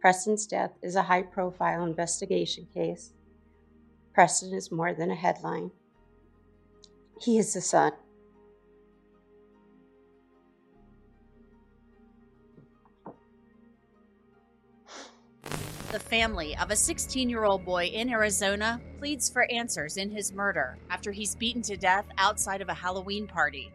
Preston's 0.00 0.46
death 0.46 0.72
is 0.82 0.96
a 0.96 1.02
high 1.02 1.22
profile 1.22 1.84
investigation 1.84 2.66
case. 2.72 3.12
Preston 4.14 4.54
is 4.54 4.72
more 4.72 4.94
than 4.94 5.10
a 5.10 5.14
headline, 5.14 5.70
he 7.20 7.36
is 7.36 7.52
the 7.52 7.60
son. 7.60 7.92
The 15.92 15.98
family 15.98 16.56
of 16.56 16.70
a 16.70 16.76
16 16.76 17.28
year 17.28 17.44
old 17.44 17.64
boy 17.64 17.86
in 17.86 18.10
Arizona 18.10 18.80
pleads 18.98 19.28
for 19.28 19.50
answers 19.50 19.96
in 19.96 20.10
his 20.10 20.32
murder 20.32 20.78
after 20.88 21.12
he's 21.12 21.34
beaten 21.34 21.62
to 21.62 21.76
death 21.76 22.06
outside 22.16 22.62
of 22.62 22.68
a 22.68 22.74
Halloween 22.74 23.26
party. 23.26 23.70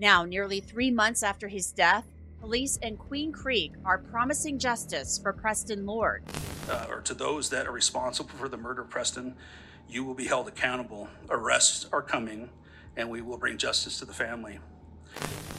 Now, 0.00 0.24
nearly 0.24 0.60
three 0.60 0.90
months 0.90 1.22
after 1.22 1.46
his 1.46 1.70
death, 1.70 2.06
police 2.40 2.76
in 2.78 2.96
Queen 2.96 3.32
Creek 3.32 3.72
are 3.84 3.98
promising 3.98 4.58
justice 4.58 5.18
for 5.18 5.32
Preston 5.32 5.86
Lord. 5.86 6.22
Uh, 6.68 6.86
or 6.88 7.00
to 7.02 7.14
those 7.14 7.50
that 7.50 7.66
are 7.66 7.72
responsible 7.72 8.30
for 8.30 8.48
the 8.48 8.56
murder 8.56 8.82
of 8.82 8.90
Preston, 8.90 9.34
you 9.88 10.04
will 10.04 10.14
be 10.14 10.26
held 10.26 10.48
accountable. 10.48 11.08
Arrests 11.30 11.86
are 11.92 12.02
coming, 12.02 12.50
and 12.96 13.08
we 13.08 13.22
will 13.22 13.38
bring 13.38 13.56
justice 13.56 13.98
to 13.98 14.04
the 14.04 14.12
family. 14.12 14.58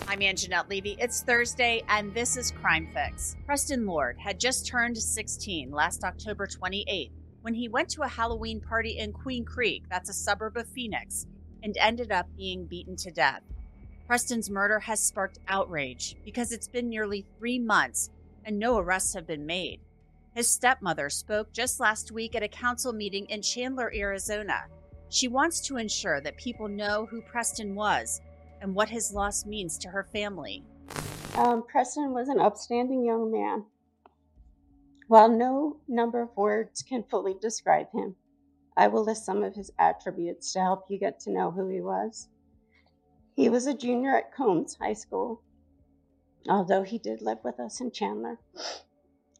I'm 0.07 0.19
Angenette 0.19 0.69
Levy. 0.69 0.97
It's 0.99 1.21
Thursday, 1.21 1.83
and 1.87 2.13
this 2.13 2.37
is 2.37 2.51
Crime 2.51 2.89
Fix. 2.93 3.35
Preston 3.45 3.85
Lord 3.85 4.17
had 4.19 4.39
just 4.39 4.67
turned 4.67 4.97
16 4.97 5.71
last 5.71 6.03
October 6.03 6.47
28th 6.47 7.11
when 7.41 7.53
he 7.53 7.69
went 7.69 7.89
to 7.89 8.01
a 8.01 8.07
Halloween 8.07 8.59
party 8.59 8.97
in 8.97 9.13
Queen 9.13 9.45
Creek, 9.45 9.83
that's 9.89 10.09
a 10.09 10.13
suburb 10.13 10.57
of 10.57 10.67
Phoenix, 10.67 11.25
and 11.63 11.75
ended 11.77 12.11
up 12.11 12.27
being 12.35 12.65
beaten 12.65 12.95
to 12.97 13.11
death. 13.11 13.43
Preston's 14.09 14.49
murder 14.49 14.79
has 14.79 14.99
sparked 14.99 15.37
outrage 15.47 16.15
because 16.25 16.51
it's 16.51 16.67
been 16.67 16.89
nearly 16.89 17.27
three 17.37 17.59
months 17.59 18.09
and 18.43 18.57
no 18.57 18.79
arrests 18.79 19.13
have 19.13 19.27
been 19.27 19.45
made. 19.45 19.81
His 20.33 20.49
stepmother 20.49 21.11
spoke 21.11 21.53
just 21.53 21.79
last 21.79 22.11
week 22.11 22.33
at 22.33 22.41
a 22.41 22.47
council 22.47 22.91
meeting 22.91 23.27
in 23.27 23.43
Chandler, 23.43 23.93
Arizona. 23.93 24.65
She 25.09 25.27
wants 25.27 25.61
to 25.67 25.77
ensure 25.77 26.21
that 26.21 26.37
people 26.37 26.67
know 26.67 27.05
who 27.05 27.21
Preston 27.21 27.75
was 27.75 28.19
and 28.61 28.73
what 28.73 28.89
his 28.89 29.13
loss 29.13 29.45
means 29.45 29.77
to 29.77 29.89
her 29.89 30.05
family. 30.05 30.63
Um, 31.35 31.61
Preston 31.67 32.11
was 32.11 32.29
an 32.29 32.39
upstanding 32.39 33.05
young 33.05 33.31
man. 33.31 33.63
While 35.07 35.29
no 35.29 35.77
number 35.87 36.19
of 36.19 36.35
words 36.35 36.81
can 36.81 37.03
fully 37.03 37.35
describe 37.39 37.91
him, 37.93 38.15
I 38.75 38.87
will 38.87 39.05
list 39.05 39.23
some 39.23 39.43
of 39.43 39.53
his 39.53 39.69
attributes 39.77 40.51
to 40.53 40.61
help 40.61 40.85
you 40.89 40.97
get 40.97 41.19
to 41.19 41.31
know 41.31 41.51
who 41.51 41.69
he 41.69 41.81
was. 41.81 42.27
He 43.39 43.47
was 43.47 43.67
a 43.67 43.73
junior 43.73 44.17
at 44.17 44.33
Combs 44.33 44.75
High 44.75 44.91
School, 44.91 45.41
although 46.49 46.83
he 46.83 46.97
did 46.97 47.21
live 47.21 47.41
with 47.41 47.57
us 47.57 47.79
in 47.79 47.89
Chandler. 47.89 48.37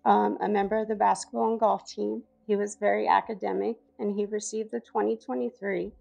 Um, 0.06 0.38
a 0.40 0.48
member 0.48 0.78
of 0.78 0.88
the 0.88 0.96
basketball 0.96 1.52
and 1.52 1.60
golf 1.60 1.86
team. 1.86 2.24
He 2.48 2.56
was 2.56 2.78
very 2.78 3.10
academic 3.10 3.76
and 4.00 4.16
he 4.16 4.26
received 4.26 4.72
the 4.72 4.80
2023 4.80 5.92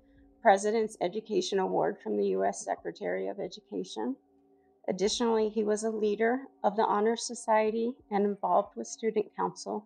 President's 0.40 0.96
Education 1.00 1.58
Award 1.58 1.98
from 2.00 2.16
the 2.16 2.26
U.S. 2.26 2.64
Secretary 2.64 3.26
of 3.26 3.40
Education. 3.40 4.14
Additionally, 4.86 5.48
he 5.48 5.64
was 5.64 5.82
a 5.82 5.90
leader 5.90 6.42
of 6.62 6.76
the 6.76 6.84
Honor 6.84 7.16
Society 7.16 7.94
and 8.12 8.24
involved 8.24 8.76
with 8.76 8.86
Student 8.86 9.34
Council. 9.34 9.84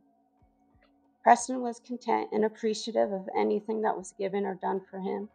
Preston 1.23 1.63
was 1.63 1.81
content 1.81 2.29
and 2.31 2.45
appreciative 2.45 3.11
of 3.11 3.31
anything 3.35 3.81
that 3.81 3.97
was 3.97 4.13
given 4.19 4.45
or 4.45 4.57
done 4.57 4.83
for 4.91 5.01
him. 5.01 5.31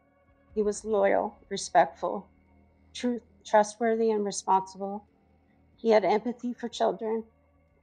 He 0.53 0.61
was 0.61 0.85
loyal, 0.85 1.39
respectful, 1.49 2.27
truth, 2.97 3.22
trustworthy, 3.46 4.12
and 4.12 4.25
responsible. 4.25 5.06
He 5.75 5.91
had 5.91 6.03
empathy 6.03 6.53
for 6.53 6.68
children 6.68 7.24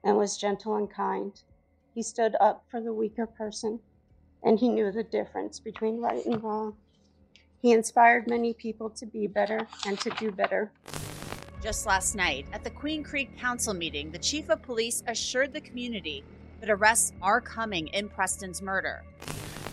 and 0.03 0.17
was 0.17 0.37
gentle 0.37 0.77
and 0.77 0.91
kind. 0.91 1.33
He 1.95 2.03
stood 2.03 2.35
up 2.41 2.65
for 2.71 2.81
the 2.81 2.93
weaker 2.93 3.27
person 3.27 3.79
and 4.43 4.59
he 4.59 4.69
knew 4.69 4.91
the 4.91 5.05
difference 5.05 5.61
between 5.61 6.01
right 6.01 6.25
and 6.27 6.43
wrong. 6.43 6.75
He 7.63 7.73
inspired 7.73 8.29
many 8.29 8.53
people 8.53 8.91
to 8.91 9.07
be 9.07 9.27
better 9.27 9.67
and 9.87 9.99
to 10.01 10.11
do 10.11 10.31
better. 10.31 10.71
Just 11.63 11.87
last 11.87 12.15
night, 12.15 12.47
at 12.53 12.63
the 12.63 12.69
Queen 12.71 13.03
Creek 13.03 13.39
Council 13.39 13.73
meeting, 13.73 14.11
the 14.11 14.19
chief 14.19 14.51
of 14.51 14.61
police 14.61 15.03
assured 15.07 15.53
the 15.53 15.63
community 15.63 16.23
that 16.61 16.69
arrests 16.69 17.13
are 17.23 17.41
coming 17.41 17.87
in 17.89 18.09
Preston's 18.09 18.61
murder. 18.61 19.03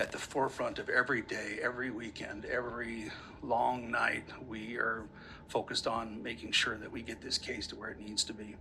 At 0.02 0.12
the 0.12 0.18
forefront 0.18 0.80
of 0.80 0.90
every 0.90 1.22
day, 1.22 1.60
every 1.62 1.92
weekend, 1.92 2.46
every 2.46 3.12
long 3.44 3.92
night, 3.92 4.24
we 4.48 4.76
are 4.78 5.04
focused 5.48 5.86
on 5.86 6.24
making 6.24 6.54
sure 6.54 6.76
that 6.80 6.92
we 6.92 7.04
get 7.04 7.22
this 7.22 7.38
case 7.38 7.68
to 7.68 7.76
where 7.76 7.92
it 7.92 8.00
needs 8.00 8.24
to 8.24 8.34
be. 8.34 8.56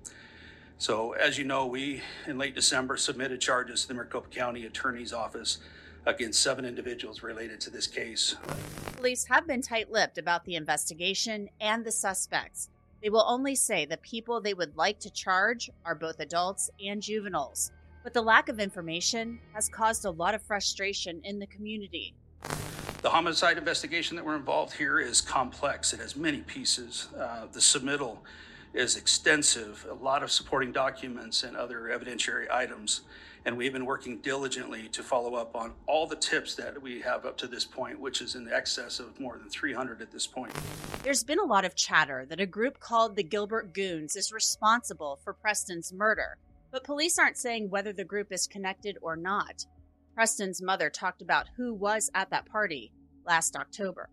So, 0.77 1.13
as 1.13 1.39
you 1.39 1.45
know, 1.45 1.65
we 1.65 2.03
in 2.27 2.37
late 2.37 2.55
December 2.55 2.99
submitted 2.99 3.41
charges 3.41 3.81
to 3.81 3.89
the 3.89 3.95
Maricopa 3.95 4.29
County 4.29 4.67
Attorney's 4.67 5.15
Office 5.15 5.61
against 6.05 6.43
seven 6.43 6.67
individuals 6.67 7.23
related 7.23 7.59
to 7.63 7.71
this 7.71 7.87
case. 7.87 8.37
Police 8.99 9.25
have 9.31 9.47
been 9.47 9.63
tight 9.63 9.91
lipped 9.91 10.19
about 10.19 10.45
the 10.45 10.57
investigation 10.57 11.49
and 11.59 11.87
the 11.87 11.93
suspects. 11.93 12.69
They 13.03 13.09
will 13.09 13.25
only 13.27 13.55
say 13.55 13.87
the 13.87 13.97
people 13.97 14.43
they 14.43 14.53
would 14.53 14.77
like 14.77 15.01
to 15.01 15.11
charge 15.11 15.71
are 15.87 15.95
both 15.95 16.21
adults 16.21 16.69
and 16.85 17.01
juveniles. 17.01 17.73
But 18.03 18.15
the 18.15 18.23
lack 18.23 18.49
of 18.49 18.61
information 18.61 19.39
has 19.53 19.69
caused 19.69 20.05
a 20.05 20.11
lot 20.11 20.35
of 20.35 20.43
frustration 20.43 21.21
in 21.25 21.39
the 21.39 21.47
community. 21.47 22.15
The 23.03 23.11
homicide 23.11 23.59
investigation 23.59 24.17
that 24.17 24.25
we're 24.25 24.37
involved 24.37 24.75
here 24.75 24.99
is 24.99 25.21
complex. 25.21 25.93
It 25.93 26.01
has 26.01 26.17
many 26.17 26.41
pieces. 26.41 27.09
Uh, 27.19 27.47
the 27.53 27.61
submittal 27.61 28.19
is 28.73 28.97
extensive, 28.97 29.87
a 29.91 29.95
lot 29.95 30.23
of 30.23 30.31
supporting 30.31 30.73
documents 30.73 31.43
and 31.43 31.57
other 31.57 31.91
evidentiary 31.93 32.51
items. 32.51 33.03
And 33.47 33.57
we've 33.57 33.73
been 33.73 33.87
working 33.87 34.19
diligently 34.19 34.89
to 34.89 35.03
follow 35.03 35.35
up 35.35 35.57
on 35.57 35.73
all 35.87 36.07
the 36.07 36.17
tips 36.17 36.55
that 36.57 36.81
we 36.81 37.01
have 37.01 37.25
up 37.25 37.39
to 37.39 37.47
this 37.47 37.65
point, 37.65 37.99
which 37.99 38.21
is 38.21 38.35
in 38.35 38.51
excess 38.53 39.01
of 39.01 39.19
more 39.19 39.39
than 39.39 39.49
300 39.49 40.03
at 40.03 40.11
this 40.11 40.27
point. 40.27 40.53
There's 41.03 41.25
been 41.25 41.39
a 41.39 41.45
lot 41.45 41.65
of 41.65 41.75
chatter 41.75 42.27
that 42.29 42.39
a 42.39 42.47
group 42.47 42.81
called 42.81 43.17
the 43.17 43.23
Gilbert 43.23 43.73
Goons 43.73 44.15
is 44.15 44.31
responsible 44.31 45.19
for 45.25 45.33
Preston's 45.33 45.91
murder, 45.91 46.37
but 46.71 46.85
police 46.85 47.19
aren't 47.19 47.37
saying 47.37 47.71
whether 47.71 47.93
the 47.93 48.05
group 48.05 48.33
is 48.33 48.47
connected 48.47 48.97
or 49.03 49.17
not. 49.17 49.67
Preston's 50.15 50.63
mother 50.63 50.91
talked 50.91 51.23
about 51.23 51.49
who 51.57 51.73
was 51.75 52.11
at 52.15 52.31
that 52.31 52.47
party 52.47 52.93
last 53.27 53.57
October. 53.57 54.09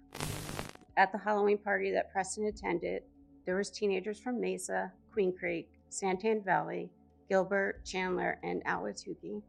At 0.96 1.12
the 1.12 1.18
Halloween 1.18 1.58
party 1.58 1.92
that 1.92 2.12
Preston 2.12 2.48
attended, 2.48 3.04
there 3.46 3.56
was 3.56 3.70
teenagers 3.70 4.20
from 4.20 4.42
Mesa, 4.42 4.92
Queen 5.14 5.34
Creek, 5.38 5.70
Santan 5.92 6.44
Valley, 6.44 6.90
Gilbert, 7.30 7.86
Chandler, 7.86 8.40
and 8.44 8.64
Ahwatukee. 8.66 9.42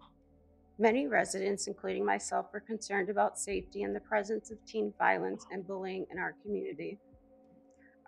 Many 0.78 1.08
residents, 1.08 1.66
including 1.66 2.04
myself, 2.04 2.46
were 2.52 2.60
concerned 2.60 3.08
about 3.08 3.38
safety 3.38 3.82
and 3.82 3.94
the 3.94 4.00
presence 4.00 4.50
of 4.50 4.64
teen 4.64 4.92
violence 4.98 5.44
and 5.50 5.66
bullying 5.66 6.06
in 6.10 6.18
our 6.18 6.36
community. 6.42 6.98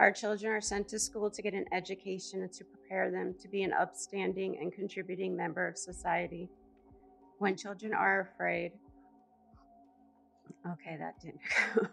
Our 0.00 0.10
children 0.10 0.50
are 0.50 0.62
sent 0.62 0.88
to 0.88 0.98
school 0.98 1.30
to 1.30 1.42
get 1.42 1.52
an 1.52 1.66
education 1.72 2.40
and 2.40 2.50
to 2.54 2.64
prepare 2.64 3.10
them 3.10 3.34
to 3.42 3.48
be 3.48 3.64
an 3.64 3.74
upstanding 3.74 4.56
and 4.58 4.72
contributing 4.72 5.36
member 5.36 5.68
of 5.68 5.76
society. 5.76 6.48
When 7.36 7.54
children 7.54 7.92
are 7.92 8.30
afraid, 8.32 8.72
okay, 10.66 10.96
that 10.98 11.20
didn't 11.20 11.40
go, 11.74 11.86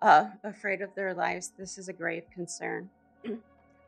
uh, 0.00 0.26
afraid 0.44 0.80
of 0.80 0.94
their 0.94 1.12
lives, 1.12 1.50
this 1.58 1.76
is 1.76 1.88
a 1.88 1.92
grave 1.92 2.22
concern. 2.32 2.88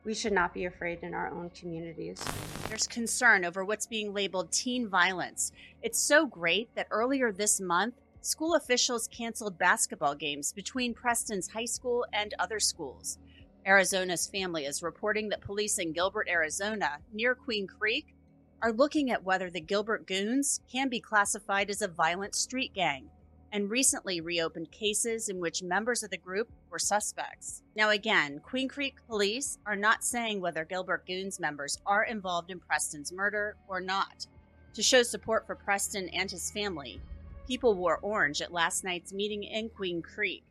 We 0.05 0.13
should 0.13 0.33
not 0.33 0.53
be 0.53 0.65
afraid 0.65 0.99
in 1.01 1.13
our 1.13 1.31
own 1.31 1.49
communities. 1.51 2.21
There's 2.67 2.87
concern 2.87 3.45
over 3.45 3.63
what's 3.63 3.87
being 3.87 4.13
labeled 4.13 4.51
teen 4.51 4.89
violence. 4.89 5.53
It's 5.81 5.97
so 5.97 6.25
great 6.25 6.75
that 6.75 6.87
earlier 6.91 7.31
this 7.31 7.61
month, 7.61 7.93
school 8.19 8.55
officials 8.55 9.07
canceled 9.07 9.57
basketball 9.57 10.15
games 10.15 10.51
between 10.51 10.93
Preston's 10.93 11.47
high 11.47 11.63
school 11.63 12.05
and 12.11 12.33
other 12.37 12.59
schools. 12.59 13.17
Arizona's 13.65 14.27
family 14.27 14.65
is 14.65 14.83
reporting 14.83 15.29
that 15.29 15.41
police 15.41 15.77
in 15.77 15.93
Gilbert, 15.93 16.27
Arizona, 16.29 16.97
near 17.13 17.33
Queen 17.33 17.65
Creek, 17.65 18.13
are 18.61 18.73
looking 18.73 19.11
at 19.11 19.23
whether 19.23 19.49
the 19.49 19.61
Gilbert 19.61 20.05
Goons 20.05 20.59
can 20.71 20.89
be 20.89 20.99
classified 20.99 21.69
as 21.69 21.81
a 21.81 21.87
violent 21.87 22.35
street 22.35 22.73
gang 22.73 23.09
and 23.53 23.69
recently 23.69 24.19
reopened 24.19 24.71
cases 24.71 25.29
in 25.29 25.39
which 25.39 25.61
members 25.61 26.01
of 26.03 26.09
the 26.09 26.17
group 26.17 26.49
were 26.69 26.79
suspects. 26.79 27.61
Now, 27.75 27.91
again, 27.91 28.41
Queen 28.43 28.67
Creek 28.67 28.95
police 29.07 29.59
are 29.65 29.75
not 29.75 30.03
saying 30.03 30.41
whether 30.41 30.65
Gilbert 30.65 31.05
Goons 31.05 31.39
members 31.39 31.77
are 31.85 32.03
involved 32.03 32.49
in 32.51 32.59
Preston's 32.59 33.11
murder 33.11 33.55
or 33.67 33.79
not. 33.79 34.25
To 34.73 34.81
show 34.81 35.03
support 35.03 35.45
for 35.45 35.55
Preston 35.55 36.09
and 36.09 36.31
his 36.31 36.51
family, 36.51 36.99
people 37.47 37.75
wore 37.75 37.99
orange 38.01 38.41
at 38.41 38.51
last 38.51 38.83
night's 38.83 39.13
meeting 39.13 39.43
in 39.43 39.69
Queen 39.69 40.01
Creek. 40.01 40.43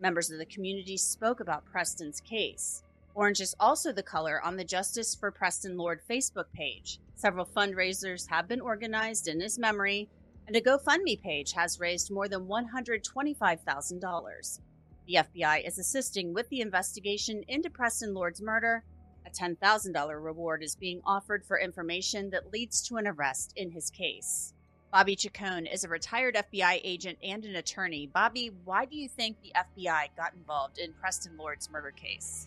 Members 0.00 0.30
of 0.30 0.38
the 0.38 0.46
community 0.46 0.96
spoke 0.96 1.40
about 1.40 1.64
Preston's 1.64 2.20
case. 2.20 2.82
Orange 3.14 3.40
is 3.40 3.54
also 3.60 3.92
the 3.92 4.02
color 4.02 4.40
on 4.42 4.56
the 4.56 4.64
Justice 4.64 5.14
for 5.14 5.30
Preston 5.30 5.76
Lord 5.76 6.00
Facebook 6.10 6.50
page. 6.52 6.98
Several 7.14 7.46
fundraisers 7.46 8.28
have 8.28 8.48
been 8.48 8.60
organized 8.60 9.28
in 9.28 9.40
his 9.40 9.56
memory, 9.58 10.08
and 10.46 10.56
a 10.56 10.60
GoFundMe 10.60 11.22
page 11.22 11.52
has 11.52 11.78
raised 11.78 12.10
more 12.10 12.26
than 12.26 12.46
$125,000. 12.46 14.60
The 15.06 15.14
FBI 15.14 15.66
is 15.66 15.78
assisting 15.78 16.34
with 16.34 16.48
the 16.48 16.60
investigation 16.60 17.44
into 17.46 17.70
Preston 17.70 18.14
Lord's 18.14 18.42
murder. 18.42 18.82
A 19.26 19.30
$10,000 19.30 20.24
reward 20.24 20.64
is 20.64 20.74
being 20.74 21.00
offered 21.04 21.44
for 21.44 21.60
information 21.60 22.30
that 22.30 22.52
leads 22.52 22.82
to 22.88 22.96
an 22.96 23.06
arrest 23.06 23.52
in 23.56 23.70
his 23.70 23.90
case. 23.90 24.53
Bobby 24.94 25.16
Chacon 25.16 25.66
is 25.66 25.82
a 25.82 25.88
retired 25.88 26.36
FBI 26.36 26.80
agent 26.84 27.18
and 27.20 27.44
an 27.44 27.56
attorney. 27.56 28.06
Bobby, 28.06 28.52
why 28.64 28.84
do 28.84 28.96
you 28.96 29.08
think 29.08 29.36
the 29.42 29.52
FBI 29.56 30.10
got 30.16 30.34
involved 30.34 30.78
in 30.78 30.92
Preston 30.92 31.36
Lord's 31.36 31.68
murder 31.68 31.90
case? 31.90 32.46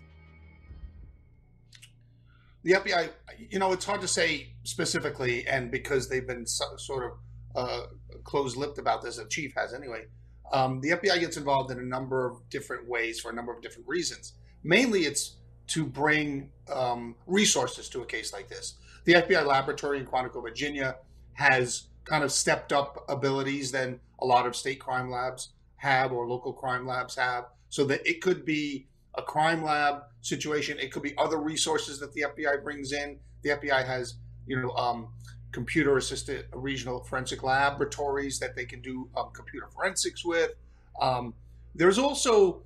The 2.63 2.71
FBI, 2.71 3.09
you 3.49 3.59
know, 3.59 3.73
it's 3.73 3.83
hard 3.83 3.99
to 3.99 4.07
say 4.07 4.53
specifically, 4.63 5.45
and 5.45 5.69
because 5.69 6.07
they've 6.07 6.25
been 6.25 6.45
so, 6.45 6.63
sort 6.77 7.03
of 7.03 7.11
uh, 7.53 7.81
closed-lipped 8.23 8.77
about 8.77 9.01
this. 9.01 9.17
The 9.17 9.25
chief 9.25 9.53
has 9.57 9.73
anyway. 9.73 10.05
Um, 10.53 10.79
the 10.79 10.91
FBI 10.91 11.19
gets 11.19 11.35
involved 11.35 11.69
in 11.71 11.79
a 11.79 11.85
number 11.85 12.25
of 12.25 12.49
different 12.49 12.87
ways 12.87 13.19
for 13.19 13.29
a 13.29 13.35
number 13.35 13.51
of 13.51 13.61
different 13.61 13.89
reasons. 13.89 14.35
Mainly, 14.63 15.01
it's 15.01 15.35
to 15.67 15.85
bring 15.85 16.49
um, 16.73 17.15
resources 17.25 17.89
to 17.89 18.03
a 18.03 18.05
case 18.05 18.31
like 18.31 18.47
this. 18.47 18.75
The 19.03 19.15
FBI 19.15 19.45
laboratory 19.45 19.99
in 19.99 20.05
Quantico, 20.05 20.41
Virginia, 20.41 20.95
has 21.33 21.89
kind 22.07 22.23
of 22.23 22.31
stepped 22.31 22.71
up 22.71 23.05
abilities 23.09 23.71
than 23.71 23.99
a 24.19 24.25
lot 24.25 24.47
of 24.47 24.55
state 24.55 24.79
crime 24.79 25.11
labs 25.11 25.49
have 25.77 26.11
or 26.11 26.27
local 26.27 26.53
crime 26.53 26.87
labs 26.87 27.15
have, 27.15 27.45
so 27.69 27.83
that 27.85 28.05
it 28.07 28.21
could 28.21 28.45
be 28.45 28.87
a 29.15 29.21
crime 29.21 29.63
lab 29.63 30.03
situation. 30.21 30.79
It 30.79 30.91
could 30.91 31.03
be 31.03 31.13
other 31.17 31.37
resources 31.37 31.99
that 31.99 32.13
the 32.13 32.25
FBI 32.35 32.63
brings 32.63 32.93
in. 32.93 33.19
The 33.43 33.49
FBI 33.51 33.85
has, 33.85 34.15
you 34.45 34.59
know, 34.59 34.71
um, 34.71 35.09
computer 35.51 35.97
assisted 35.97 36.45
regional 36.53 37.03
forensic 37.03 37.43
laboratories 37.43 38.39
that 38.39 38.55
they 38.55 38.65
can 38.65 38.81
do 38.81 39.09
um, 39.17 39.29
computer 39.33 39.67
forensics 39.67 40.23
with. 40.23 40.51
Um, 41.01 41.33
there's 41.75 41.97
also, 41.97 42.63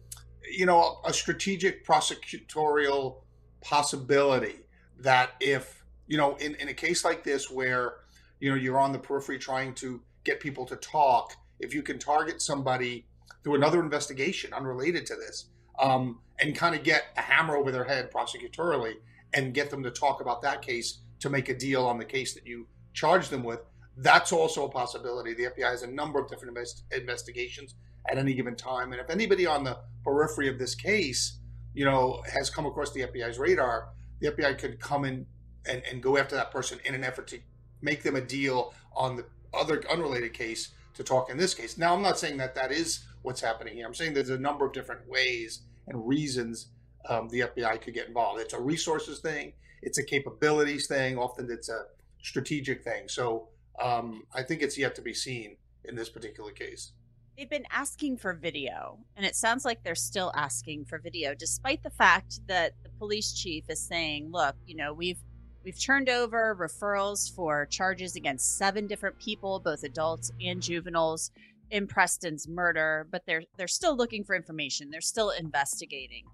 you 0.50 0.66
know, 0.66 1.00
a 1.06 1.14
strategic 1.14 1.86
prosecutorial 1.86 3.18
possibility 3.62 4.56
that 5.00 5.32
if, 5.40 5.84
you 6.08 6.18
know, 6.18 6.36
in, 6.36 6.56
in 6.56 6.70
a 6.70 6.74
case 6.74 7.04
like 7.06 7.24
this 7.24 7.50
where, 7.50 7.96
you 8.42 8.50
know, 8.50 8.56
you're 8.56 8.80
on 8.80 8.92
the 8.92 9.00
periphery 9.00 9.40
trying 9.40 9.74
to 9.76 10.02
get 10.26 10.42
people 10.42 10.66
to 10.66 10.76
talk, 10.76 11.34
if 11.60 11.74
you 11.74 11.82
can 11.82 12.00
target 12.00 12.42
somebody 12.42 13.06
through 13.44 13.56
another 13.56 13.80
investigation 13.80 14.52
unrelated 14.52 15.06
to 15.06 15.16
this 15.16 15.46
um, 15.80 16.20
and 16.40 16.56
kind 16.56 16.76
of 16.76 16.84
get 16.84 17.06
a 17.16 17.22
hammer 17.22 17.56
over 17.56 17.72
their 17.72 17.84
head 17.84 18.12
prosecutorially 18.12 18.96
and 19.34 19.54
get 19.54 19.70
them 19.70 19.84
to 19.84 19.92
talk 19.92 20.22
about 20.22 20.42
that 20.42 20.62
case 20.62 21.00
to 21.20 21.30
make 21.30 21.50
a 21.50 21.58
deal 21.58 21.86
on 21.86 21.98
the 21.98 22.06
case 22.06 22.34
that 22.34 22.46
you 22.46 22.68
charge 22.94 23.30
them 23.30 23.44
with. 23.44 23.62
That's 23.98 24.32
also 24.32 24.66
a 24.66 24.70
possibility. 24.70 25.34
The 25.36 25.44
FBI 25.46 25.70
has 25.70 25.84
a 25.84 25.88
number 25.88 26.20
of 26.20 26.28
different 26.28 26.58
invest- 26.58 26.84
investigations 26.92 27.76
at 28.10 28.18
any 28.18 28.34
given 28.34 28.56
time, 28.56 28.92
and 28.92 29.00
if 29.00 29.12
anybody 29.12 29.46
on 29.46 29.64
the 29.64 29.78
periphery 30.04 30.50
of 30.50 30.58
this 30.58 30.74
case, 30.74 31.38
you 31.76 31.86
know, 31.86 32.24
has 32.34 32.50
come 32.50 32.66
across 32.66 32.92
the 32.92 33.02
FBI's 33.02 33.38
radar, 33.38 33.90
the 34.20 34.32
FBI 34.32 34.58
could 34.58 34.80
come 34.80 35.06
in 35.06 35.28
and, 35.70 35.84
and 35.90 36.02
go 36.02 36.18
after 36.18 36.36
that 36.36 36.52
person 36.52 36.80
in 36.86 36.96
an 36.96 37.04
effort 37.04 37.28
to 37.28 37.40
make 37.82 38.04
them 38.04 38.16
a 38.16 38.22
deal 38.22 38.74
on 38.96 39.16
the 39.16 39.26
other 39.54 39.84
unrelated 39.90 40.34
case 40.34 40.70
to 40.94 41.04
talk 41.04 41.30
in 41.30 41.38
this 41.38 41.54
case. 41.54 41.78
Now, 41.78 41.96
I'm 41.96 42.02
not 42.02 42.20
saying 42.20 42.38
that 42.38 42.56
that 42.56 42.72
is 42.72 43.06
what's 43.22 43.42
happening 43.42 43.76
here. 43.76 43.86
I'm 43.86 43.94
saying 43.94 44.14
there's 44.14 44.30
a 44.30 44.38
number 44.38 44.66
of 44.66 44.74
different 44.74 45.08
ways 45.08 45.62
and 45.88 46.08
reasons 46.08 46.68
um, 47.10 47.28
the 47.30 47.42
FBI 47.42 47.82
could 47.82 47.94
get 47.94 48.08
involved. 48.08 48.40
It's 48.40 48.54
a 48.54 48.60
resources 48.60 49.20
thing 49.20 49.54
it's 49.82 49.98
a 49.98 50.04
capabilities 50.04 50.88
thing. 50.88 51.18
Often 51.18 51.50
it's 51.52 51.70
a 51.70 51.86
strategic 52.22 52.84
thing. 52.84 53.08
So 53.08 53.50
um, 53.82 54.24
I 54.34 54.44
think 54.44 54.62
it's 54.62 54.78
yet 54.78 54.96
to 54.96 55.02
be 55.02 55.14
seen 55.14 55.58
in 55.86 55.96
this 55.96 56.10
particular 56.10 56.52
case. 56.52 56.94
They've 57.38 57.50
been 57.50 57.66
asking 57.72 58.18
for 58.18 58.34
video, 58.34 59.00
and 59.16 59.26
it 59.26 59.36
sounds 59.36 59.66
like 59.66 59.84
they're 59.84 59.96
still 59.96 60.32
asking 60.36 60.86
for 60.86 61.00
video, 61.00 61.34
despite 61.34 61.82
the 61.82 61.90
fact 61.90 62.46
that 62.48 62.74
the 62.84 62.90
police 62.90 63.34
chief 63.34 63.64
is 63.70 63.82
saying, 63.82 64.30
"Look, 64.32 64.56
you 64.68 64.76
know, 64.76 64.94
we've 64.94 65.18
we've 65.64 65.80
turned 65.80 66.10
over 66.10 66.56
referrals 66.60 67.34
for 67.34 67.66
charges 67.66 68.16
against 68.16 68.58
seven 68.58 68.88
different 68.88 69.20
people, 69.20 69.60
both 69.60 69.84
adults 69.84 70.32
and 70.42 70.62
juveniles, 70.62 71.32
in 71.72 71.88
Preston's 71.88 72.48
murder, 72.48 73.08
but 73.12 73.24
they're 73.26 73.44
they're 73.58 73.68
still 73.68 73.96
looking 73.96 74.24
for 74.24 74.36
information. 74.36 74.90
They're 74.92 75.02
still 75.02 75.32
investigating." 75.32 76.26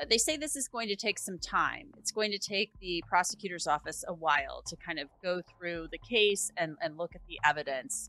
Uh, 0.00 0.06
they 0.08 0.18
say 0.18 0.36
this 0.36 0.56
is 0.56 0.68
going 0.68 0.88
to 0.88 0.96
take 0.96 1.18
some 1.18 1.38
time. 1.38 1.88
It's 1.98 2.12
going 2.12 2.30
to 2.30 2.38
take 2.38 2.70
the 2.80 3.02
prosecutor's 3.08 3.66
office 3.66 4.04
a 4.08 4.14
while 4.14 4.62
to 4.66 4.76
kind 4.76 4.98
of 4.98 5.08
go 5.22 5.42
through 5.42 5.88
the 5.92 5.98
case 5.98 6.50
and, 6.56 6.76
and 6.80 6.96
look 6.96 7.14
at 7.14 7.20
the 7.28 7.38
evidence. 7.44 8.08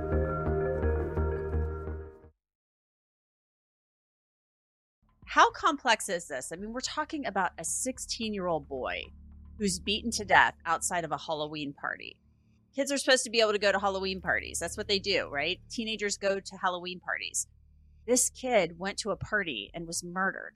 How 5.31 5.49
complex 5.51 6.09
is 6.09 6.27
this? 6.27 6.51
I 6.51 6.57
mean, 6.57 6.73
we're 6.73 6.81
talking 6.81 7.25
about 7.25 7.51
a 7.57 7.63
16 7.63 8.33
year 8.33 8.47
old 8.47 8.67
boy 8.67 9.03
who's 9.57 9.79
beaten 9.79 10.11
to 10.11 10.25
death 10.25 10.55
outside 10.65 11.05
of 11.05 11.13
a 11.13 11.17
Halloween 11.17 11.71
party. 11.71 12.17
Kids 12.75 12.91
are 12.91 12.97
supposed 12.97 13.23
to 13.23 13.29
be 13.29 13.39
able 13.39 13.53
to 13.53 13.59
go 13.59 13.71
to 13.71 13.79
Halloween 13.79 14.19
parties. 14.19 14.59
That's 14.59 14.75
what 14.75 14.89
they 14.89 14.99
do, 14.99 15.29
right? 15.31 15.59
Teenagers 15.69 16.17
go 16.17 16.41
to 16.41 16.57
Halloween 16.57 16.99
parties 16.99 17.47
this 18.05 18.29
kid 18.29 18.77
went 18.77 18.97
to 18.97 19.11
a 19.11 19.15
party 19.15 19.71
and 19.73 19.87
was 19.87 20.03
murdered. 20.03 20.53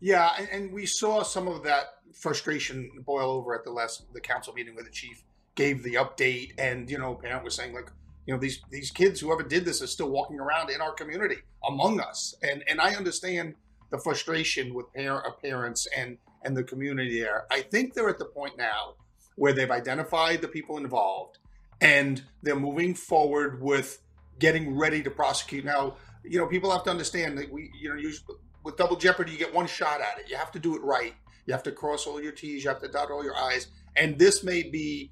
Yeah, 0.00 0.30
and, 0.52 0.72
we 0.72 0.86
saw 0.86 1.22
some 1.22 1.48
of 1.48 1.62
that 1.64 1.94
frustration 2.14 2.90
boil 3.04 3.30
over 3.30 3.54
at 3.54 3.64
the 3.64 3.70
last 3.70 4.04
the 4.12 4.20
council 4.20 4.52
meeting 4.54 4.74
where 4.74 4.84
the 4.84 4.90
chief 4.90 5.24
gave 5.56 5.82
the 5.82 5.94
update, 5.94 6.52
and 6.58 6.88
you 6.88 6.98
know, 6.98 7.14
parent 7.14 7.44
was 7.44 7.54
saying 7.54 7.74
like, 7.74 7.90
you 8.26 8.32
know, 8.32 8.40
these 8.40 8.60
these 8.70 8.90
kids, 8.90 9.20
whoever 9.20 9.42
did 9.42 9.64
this, 9.64 9.82
is 9.82 9.90
still 9.90 10.10
walking 10.10 10.38
around 10.38 10.70
in 10.70 10.80
our 10.80 10.92
community 10.92 11.36
among 11.68 12.00
us, 12.00 12.34
and 12.42 12.62
and 12.68 12.80
I 12.80 12.94
understand 12.94 13.54
the 13.90 13.98
frustration 13.98 14.74
with 14.74 14.92
parent, 14.92 15.24
parents 15.42 15.86
and 15.96 16.18
and 16.44 16.56
the 16.56 16.64
community 16.64 17.20
there. 17.20 17.44
I 17.50 17.60
think 17.60 17.94
they're 17.94 18.08
at 18.08 18.18
the 18.18 18.24
point 18.24 18.56
now 18.56 18.94
where 19.36 19.52
they've 19.52 19.70
identified 19.70 20.40
the 20.40 20.48
people 20.48 20.76
involved, 20.76 21.38
and 21.80 22.22
they're 22.42 22.56
moving 22.58 22.94
forward 22.94 23.62
with 23.62 24.02
getting 24.38 24.76
ready 24.76 25.02
to 25.02 25.10
prosecute. 25.10 25.64
Now, 25.64 25.96
you 26.24 26.38
know, 26.38 26.46
people 26.46 26.70
have 26.70 26.84
to 26.84 26.90
understand 26.90 27.38
that 27.38 27.50
we, 27.52 27.70
you 27.78 27.88
know, 27.88 27.96
use, 27.96 28.22
with 28.64 28.76
double 28.76 28.96
jeopardy, 28.96 29.32
you 29.32 29.38
get 29.38 29.54
one 29.54 29.66
shot 29.66 30.00
at 30.00 30.18
it. 30.18 30.30
You 30.30 30.36
have 30.36 30.50
to 30.52 30.58
do 30.58 30.76
it 30.76 30.82
right. 30.82 31.14
You 31.46 31.52
have 31.52 31.62
to 31.64 31.72
cross 31.72 32.06
all 32.06 32.22
your 32.22 32.32
T's. 32.32 32.64
You 32.64 32.70
have 32.70 32.80
to 32.80 32.88
dot 32.88 33.10
all 33.10 33.24
your 33.24 33.36
I's. 33.36 33.68
And 33.96 34.18
this 34.18 34.42
may 34.42 34.62
be, 34.62 35.10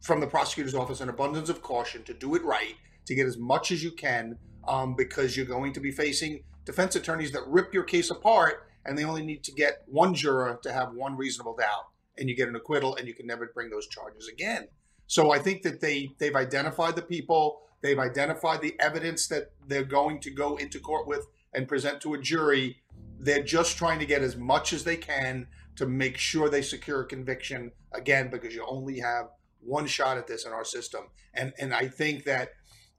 from 0.00 0.20
the 0.20 0.26
prosecutor's 0.26 0.74
office, 0.74 1.00
an 1.00 1.08
abundance 1.08 1.48
of 1.48 1.62
caution 1.62 2.02
to 2.04 2.14
do 2.14 2.34
it 2.34 2.44
right, 2.44 2.74
to 3.06 3.14
get 3.14 3.26
as 3.26 3.38
much 3.38 3.70
as 3.70 3.82
you 3.82 3.92
can, 3.92 4.36
um, 4.66 4.94
because 4.94 5.36
you're 5.36 5.46
going 5.46 5.72
to 5.72 5.80
be 5.80 5.90
facing 5.90 6.42
defense 6.68 6.94
attorneys 6.94 7.32
that 7.32 7.46
rip 7.46 7.72
your 7.72 7.82
case 7.82 8.10
apart 8.10 8.68
and 8.84 8.96
they 8.96 9.02
only 9.02 9.24
need 9.24 9.42
to 9.42 9.52
get 9.52 9.84
one 9.86 10.14
juror 10.14 10.60
to 10.62 10.70
have 10.70 10.92
one 10.92 11.16
reasonable 11.16 11.56
doubt, 11.56 11.86
and 12.18 12.28
you 12.28 12.36
get 12.36 12.46
an 12.46 12.56
acquittal, 12.56 12.94
and 12.94 13.08
you 13.08 13.14
can 13.14 13.26
never 13.26 13.50
bring 13.54 13.70
those 13.70 13.86
charges 13.86 14.28
again. 14.28 14.68
So 15.06 15.32
I 15.32 15.38
think 15.38 15.62
that 15.62 15.80
they 15.80 16.10
they've 16.18 16.36
identified 16.36 16.94
the 16.94 17.02
people, 17.02 17.62
they've 17.80 17.98
identified 17.98 18.60
the 18.60 18.76
evidence 18.80 19.28
that 19.28 19.52
they're 19.66 19.82
going 19.82 20.20
to 20.20 20.30
go 20.30 20.56
into 20.56 20.78
court 20.78 21.06
with 21.06 21.26
and 21.54 21.66
present 21.66 22.02
to 22.02 22.12
a 22.12 22.20
jury. 22.20 22.82
They're 23.18 23.42
just 23.42 23.78
trying 23.78 23.98
to 24.00 24.06
get 24.06 24.20
as 24.20 24.36
much 24.36 24.74
as 24.74 24.84
they 24.84 24.96
can 24.96 25.46
to 25.76 25.86
make 25.86 26.18
sure 26.18 26.50
they 26.50 26.60
secure 26.60 27.00
a 27.00 27.06
conviction 27.06 27.72
again 27.92 28.28
because 28.30 28.54
you 28.54 28.66
only 28.68 29.00
have 29.00 29.28
one 29.60 29.86
shot 29.86 30.18
at 30.18 30.26
this 30.26 30.44
in 30.44 30.52
our 30.52 30.66
system. 30.66 31.08
And 31.32 31.54
and 31.58 31.72
I 31.72 31.88
think 31.88 32.24
that 32.24 32.50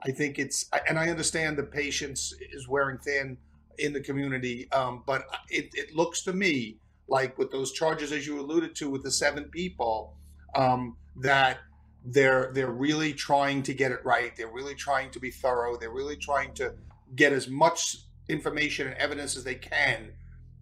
I 0.01 0.11
think 0.11 0.39
it's 0.39 0.67
and 0.87 0.97
I 0.97 1.09
understand 1.09 1.57
the 1.57 1.63
patience 1.63 2.33
is 2.51 2.67
wearing 2.67 2.97
thin 2.97 3.37
in 3.79 3.93
the 3.93 4.01
community, 4.01 4.71
um, 4.71 5.03
but 5.05 5.23
it, 5.49 5.69
it 5.73 5.95
looks 5.95 6.23
to 6.23 6.33
me 6.33 6.77
like 7.07 7.37
with 7.37 7.51
those 7.51 7.71
charges, 7.71 8.11
as 8.11 8.27
you 8.27 8.39
alluded 8.39 8.75
to, 8.75 8.89
with 8.89 9.03
the 9.03 9.11
seven 9.11 9.45
people, 9.45 10.15
um, 10.55 10.95
that 11.17 11.57
they're 12.05 12.51
they're 12.53 12.71
really 12.71 13.13
trying 13.13 13.63
to 13.63 13.73
get 13.73 13.91
it 13.91 13.99
right. 14.05 14.35
They're 14.35 14.51
really 14.51 14.75
trying 14.75 15.11
to 15.11 15.19
be 15.19 15.31
thorough. 15.31 15.77
They're 15.77 15.91
really 15.91 16.15
trying 16.15 16.53
to 16.55 16.73
get 17.15 17.33
as 17.33 17.47
much 17.47 17.97
information 18.29 18.87
and 18.87 18.95
evidence 18.97 19.35
as 19.35 19.43
they 19.43 19.55
can 19.55 20.11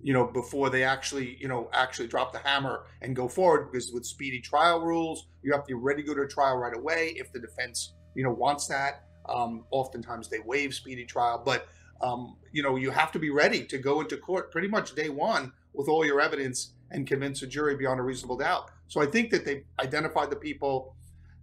you 0.01 0.13
know 0.13 0.25
before 0.25 0.69
they 0.69 0.83
actually 0.83 1.37
you 1.39 1.47
know 1.47 1.69
actually 1.73 2.07
drop 2.07 2.31
the 2.31 2.39
hammer 2.39 2.83
and 3.01 3.15
go 3.15 3.27
forward 3.27 3.71
because 3.71 3.91
with 3.91 4.05
speedy 4.05 4.39
trial 4.39 4.79
rules 4.81 5.27
you 5.43 5.51
have 5.51 5.63
to 5.63 5.67
be 5.67 5.73
ready 5.73 6.01
to 6.01 6.07
go 6.07 6.13
to 6.13 6.27
trial 6.27 6.57
right 6.57 6.75
away 6.75 7.13
if 7.17 7.31
the 7.33 7.39
defense 7.39 7.93
you 8.15 8.23
know 8.23 8.31
wants 8.31 8.67
that 8.67 9.03
um, 9.27 9.65
oftentimes 9.71 10.29
they 10.29 10.39
waive 10.39 10.73
speedy 10.73 11.05
trial 11.05 11.41
but 11.43 11.67
um, 12.01 12.35
you 12.51 12.63
know 12.63 12.75
you 12.75 12.91
have 12.91 13.11
to 13.11 13.19
be 13.19 13.29
ready 13.29 13.63
to 13.63 13.77
go 13.77 14.01
into 14.01 14.17
court 14.17 14.51
pretty 14.51 14.67
much 14.67 14.95
day 14.95 15.09
one 15.09 15.51
with 15.73 15.87
all 15.87 16.05
your 16.05 16.21
evidence 16.21 16.71
and 16.91 17.05
convince 17.05 17.41
a 17.41 17.47
jury 17.47 17.75
beyond 17.75 17.99
a 17.99 18.03
reasonable 18.03 18.37
doubt 18.37 18.71
so 18.87 19.01
i 19.01 19.05
think 19.05 19.29
that 19.29 19.45
they 19.45 19.63
identified 19.79 20.29
the 20.29 20.35
people 20.35 20.95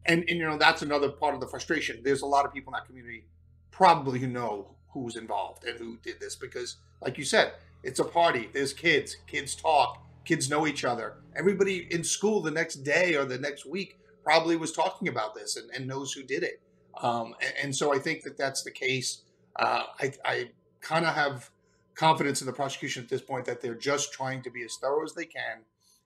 and, 0.07 0.25
and 0.29 0.39
you 0.39 0.47
know 0.47 0.57
that's 0.57 0.83
another 0.83 1.09
part 1.09 1.35
of 1.35 1.41
the 1.41 1.47
frustration 1.47 2.01
there's 2.03 2.23
a 2.23 2.27
lot 2.27 2.45
of 2.45 2.53
people 2.53 2.73
in 2.73 2.79
that 2.79 2.87
community 2.87 3.25
probably 3.71 4.19
who 4.19 4.27
know 4.27 4.75
who's 4.89 5.17
involved 5.17 5.65
and 5.65 5.79
who 5.79 5.99
did 6.03 6.19
this 6.21 6.37
because 6.37 6.77
like 7.01 7.19
you 7.19 7.25
said 7.25 7.53
it's 7.85 8.01
a 8.01 8.05
party. 8.05 8.49
There's 8.53 8.73
kids. 8.73 9.19
Kids 9.27 9.55
talk. 9.55 10.03
Kids 10.25 10.49
know 10.49 10.67
each 10.67 10.85
other. 10.85 11.19
Everybody 11.37 11.87
in 11.91 12.03
school 12.03 12.41
the 12.41 12.51
next 12.51 12.77
day 12.77 13.15
or 13.15 13.27
the 13.27 13.39
next 13.39 13.67
week 13.67 13.99
probably 14.25 14.57
was 14.57 14.73
talking 14.73 15.09
about 15.09 15.35
this 15.35 15.57
and, 15.57 15.71
and 15.75 15.87
knows 15.87 16.13
who 16.13 16.23
did 16.23 16.43
it. 16.43 16.63
Um, 17.03 17.35
and, 17.43 17.55
and, 17.63 17.77
so 17.77 17.95
I 17.95 17.99
think 17.99 18.23
that 18.23 18.39
that's 18.39 18.63
the 18.63 18.71
case. 18.71 19.23
Uh, 19.57 19.85
I, 20.01 20.13
I 20.25 20.51
kind 20.81 21.05
of 21.07 21.15
have 21.15 21.51
confidence 21.95 22.41
in 22.41 22.47
the 22.47 22.53
prosecution 22.53 23.03
at 23.03 23.09
this 23.09 23.23
point 23.23 23.45
that 23.47 23.61
they're 23.61 23.75
just 23.75 24.13
trying 24.13 24.43
to 24.43 24.51
be 24.51 24.63
as 24.65 24.77
thorough 24.81 25.05
as 25.05 25.15
they 25.15 25.27
can 25.27 25.63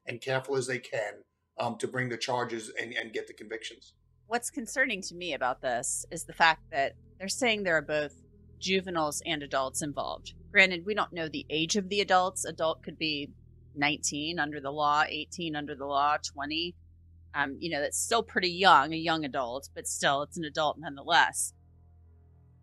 and 0.06 0.20
careful 0.20 0.56
as 0.56 0.66
they 0.66 0.78
can 0.78 1.14
um, 1.58 1.76
to 1.78 1.88
bring 1.88 2.08
the 2.08 2.16
charges 2.16 2.70
and, 2.80 2.92
and 2.92 3.12
get 3.12 3.26
the 3.26 3.32
convictions. 3.32 3.94
What's 4.26 4.50
concerning 4.50 5.00
to 5.02 5.14
me 5.14 5.32
about 5.32 5.62
this 5.62 6.04
is 6.10 6.24
the 6.24 6.32
fact 6.32 6.62
that 6.70 6.94
they're 7.18 7.28
saying 7.28 7.62
there 7.62 7.76
are 7.76 7.82
both 7.82 8.14
juveniles 8.58 9.22
and 9.24 9.42
adults 9.42 9.82
involved. 9.82 10.34
Granted, 10.52 10.84
we 10.84 10.94
don't 10.94 11.12
know 11.12 11.28
the 11.28 11.46
age 11.48 11.76
of 11.76 11.88
the 11.88 12.00
adults. 12.00 12.44
Adult 12.44 12.82
could 12.82 12.98
be 12.98 13.30
19 13.74 14.38
under 14.38 14.60
the 14.60 14.70
law, 14.70 15.04
18 15.08 15.56
under 15.56 15.74
the 15.74 15.86
law, 15.86 16.16
20. 16.16 16.74
Um, 17.34 17.56
you 17.60 17.70
know, 17.70 17.80
that's 17.80 17.98
still 17.98 18.22
pretty 18.22 18.50
young, 18.50 18.92
a 18.92 18.96
young 18.96 19.24
adult, 19.24 19.68
but 19.74 19.86
still, 19.86 20.22
it's 20.22 20.36
an 20.36 20.44
adult 20.44 20.78
nonetheless. 20.78 21.52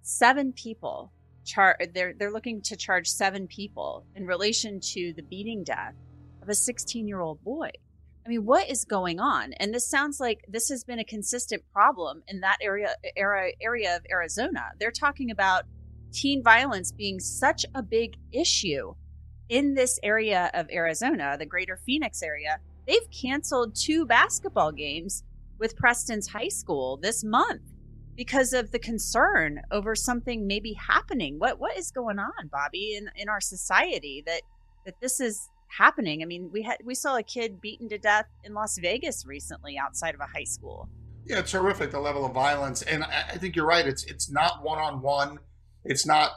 Seven 0.07 0.53
people. 0.53 1.11
Char- 1.45 1.79
they're 1.93 2.13
they're 2.13 2.31
looking 2.31 2.61
to 2.61 2.75
charge 2.75 3.07
seven 3.07 3.47
people 3.47 4.05
in 4.15 4.27
relation 4.27 4.79
to 4.79 5.13
the 5.13 5.23
beating 5.23 5.63
death 5.63 5.95
of 6.43 6.49
a 6.49 6.53
16 6.53 7.07
year 7.07 7.21
old 7.21 7.43
boy. 7.43 7.71
I 8.23 8.29
mean, 8.29 8.45
what 8.45 8.69
is 8.69 8.85
going 8.85 9.19
on? 9.19 9.53
And 9.53 9.73
this 9.73 9.87
sounds 9.87 10.19
like 10.19 10.45
this 10.47 10.69
has 10.69 10.83
been 10.83 10.99
a 10.99 11.03
consistent 11.03 11.63
problem 11.73 12.21
in 12.27 12.41
that 12.41 12.57
area 12.61 12.95
area 13.17 13.53
area 13.59 13.95
of 13.95 14.03
Arizona. 14.11 14.69
They're 14.79 14.91
talking 14.91 15.31
about 15.31 15.63
teen 16.11 16.43
violence 16.43 16.91
being 16.91 17.19
such 17.19 17.65
a 17.73 17.81
big 17.81 18.15
issue 18.31 18.93
in 19.49 19.73
this 19.73 19.99
area 20.03 20.51
of 20.53 20.69
Arizona, 20.71 21.35
the 21.37 21.47
greater 21.47 21.77
Phoenix 21.77 22.21
area, 22.21 22.59
they've 22.87 23.09
canceled 23.11 23.75
two 23.75 24.05
basketball 24.05 24.71
games 24.71 25.23
with 25.57 25.75
Preston's 25.75 26.27
high 26.27 26.49
school 26.49 26.97
this 26.97 27.23
month 27.23 27.61
because 28.15 28.53
of 28.53 28.71
the 28.71 28.79
concern 28.79 29.61
over 29.71 29.95
something 29.95 30.47
maybe 30.47 30.73
happening. 30.73 31.39
What 31.39 31.59
what 31.59 31.77
is 31.77 31.91
going 31.91 32.19
on, 32.19 32.47
Bobby, 32.51 32.95
in, 32.95 33.09
in 33.15 33.29
our 33.29 33.41
society 33.41 34.23
that 34.25 34.41
that 34.85 34.99
this 35.01 35.19
is 35.19 35.49
happening? 35.67 36.21
I 36.21 36.25
mean, 36.25 36.49
we 36.51 36.63
had 36.63 36.77
we 36.83 36.95
saw 36.95 37.17
a 37.17 37.23
kid 37.23 37.61
beaten 37.61 37.89
to 37.89 37.97
death 37.97 38.27
in 38.43 38.53
Las 38.53 38.77
Vegas 38.77 39.25
recently 39.25 39.77
outside 39.77 40.15
of 40.15 40.21
a 40.21 40.27
high 40.27 40.43
school. 40.43 40.89
Yeah, 41.25 41.39
it's 41.39 41.51
horrific 41.51 41.91
the 41.91 41.99
level 41.99 42.25
of 42.25 42.33
violence, 42.33 42.83
and 42.83 43.03
I, 43.03 43.25
I 43.31 43.37
think 43.37 43.55
you're 43.55 43.65
right. 43.65 43.87
It's 43.87 44.03
it's 44.03 44.31
not 44.31 44.63
one 44.63 44.79
on 44.79 45.01
one 45.01 45.39
it's 45.85 46.05
not 46.05 46.31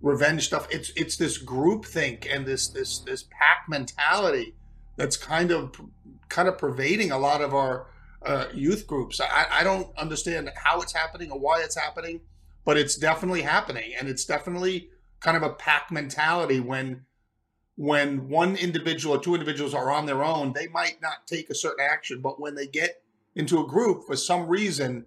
revenge 0.00 0.46
stuff. 0.46 0.66
It's 0.70 0.90
it's 0.96 1.16
this 1.16 1.38
group 1.38 1.84
think 1.84 2.26
and 2.30 2.46
this 2.46 2.68
this 2.68 2.98
this 3.00 3.24
pack 3.24 3.66
mentality 3.68 4.54
that's 4.96 5.16
kind 5.16 5.50
of 5.50 5.80
kind 6.28 6.48
of 6.48 6.58
pervading 6.58 7.12
a 7.12 7.18
lot 7.18 7.42
of 7.42 7.54
our 7.54 7.86
uh, 8.26 8.46
youth 8.52 8.86
groups. 8.86 9.20
I, 9.20 9.46
I 9.50 9.64
don't 9.64 9.96
understand 9.96 10.50
how 10.56 10.80
it's 10.80 10.92
happening 10.92 11.30
or 11.30 11.38
why 11.38 11.62
it's 11.62 11.76
happening, 11.76 12.20
but 12.64 12.76
it's 12.76 12.96
definitely 12.96 13.42
happening, 13.42 13.92
and 13.98 14.08
it's 14.08 14.24
definitely 14.24 14.90
kind 15.20 15.36
of 15.36 15.42
a 15.42 15.50
pack 15.50 15.90
mentality 15.90 16.60
when 16.60 17.06
when 17.78 18.28
one 18.30 18.56
individual 18.56 19.16
or 19.16 19.20
two 19.20 19.34
individuals 19.34 19.74
are 19.74 19.90
on 19.90 20.06
their 20.06 20.24
own, 20.24 20.54
they 20.54 20.66
might 20.66 20.96
not 21.02 21.26
take 21.26 21.50
a 21.50 21.54
certain 21.54 21.84
action, 21.86 22.22
but 22.22 22.40
when 22.40 22.54
they 22.54 22.66
get 22.66 23.02
into 23.34 23.60
a 23.60 23.66
group 23.66 24.06
for 24.06 24.16
some 24.16 24.48
reason, 24.48 25.04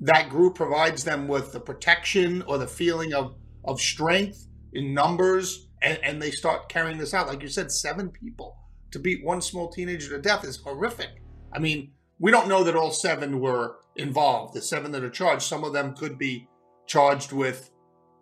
that 0.00 0.28
group 0.28 0.56
provides 0.56 1.04
them 1.04 1.28
with 1.28 1.52
the 1.52 1.60
protection 1.60 2.42
or 2.42 2.58
the 2.58 2.66
feeling 2.66 3.14
of 3.14 3.36
of 3.64 3.80
strength 3.80 4.48
in 4.72 4.94
numbers 4.94 5.68
and, 5.82 5.98
and 6.02 6.20
they 6.20 6.30
start 6.30 6.68
carrying 6.68 6.98
this 6.98 7.14
out. 7.14 7.28
Like 7.28 7.42
you 7.42 7.48
said 7.48 7.70
seven 7.70 8.10
people 8.10 8.56
to 8.90 8.98
beat 8.98 9.24
one 9.24 9.40
small 9.40 9.70
teenager 9.70 10.08
to 10.10 10.20
death 10.20 10.44
is 10.44 10.56
horrific. 10.56 11.22
I 11.52 11.58
mean 11.58 11.92
we 12.20 12.30
don't 12.30 12.48
know 12.48 12.62
that 12.62 12.76
all 12.76 12.92
seven 12.92 13.40
were 13.40 13.78
involved. 13.96 14.54
The 14.54 14.62
seven 14.62 14.92
that 14.92 15.02
are 15.02 15.10
charged 15.10 15.42
some 15.42 15.64
of 15.64 15.72
them 15.72 15.94
could 15.94 16.18
be 16.18 16.46
charged 16.86 17.32
with 17.32 17.70